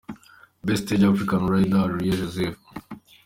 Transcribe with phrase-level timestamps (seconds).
[0.65, 2.57] Best stage African rider: Areruya Joseph.